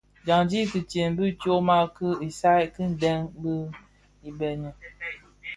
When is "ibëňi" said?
4.29-4.69